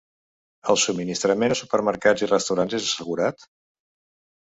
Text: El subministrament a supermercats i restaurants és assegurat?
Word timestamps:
El 0.73 0.79
subministrament 0.83 1.55
a 1.57 1.59
supermercats 1.61 2.27
i 2.27 2.33
restaurants 2.35 2.81
és 2.83 2.91
assegurat? 2.91 3.51